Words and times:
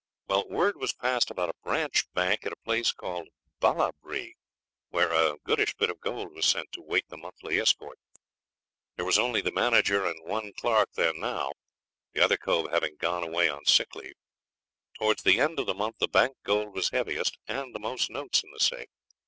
Well, 0.25 0.49
word 0.49 0.77
was 0.77 0.93
passed 0.95 1.29
about 1.29 1.51
a 1.51 1.61
branch 1.63 2.11
bank 2.13 2.43
at 2.47 2.51
a 2.51 2.55
place 2.65 2.91
called 2.91 3.27
Ballabri, 3.59 4.33
where 4.89 5.13
a 5.13 5.37
goodish 5.43 5.75
bit 5.75 5.91
of 5.91 5.99
gold 6.01 6.33
was 6.33 6.47
sent 6.47 6.71
to 6.71 6.81
wait 6.81 7.07
the 7.09 7.17
monthly 7.17 7.59
escort. 7.59 7.99
There 8.95 9.05
was 9.05 9.19
only 9.19 9.41
the 9.41 9.51
manager 9.51 10.07
and 10.07 10.15
one 10.27 10.53
clerk 10.53 10.91
there 10.93 11.13
now, 11.13 11.51
the 12.13 12.21
other 12.23 12.37
cove 12.37 12.71
having 12.71 12.95
gone 12.95 13.21
away 13.21 13.47
on 13.47 13.65
sick 13.65 13.93
leave. 13.93 14.15
Towards 14.97 15.21
the 15.21 15.39
end 15.39 15.59
of 15.59 15.67
the 15.67 15.75
month 15.75 15.97
the 15.99 16.07
bank 16.07 16.35
gold 16.41 16.73
was 16.73 16.89
heaviest 16.89 17.37
and 17.47 17.75
the 17.75 17.79
most 17.79 18.09
notes 18.09 18.41
in 18.43 18.49
the 18.49 18.59
safe. 18.59 18.89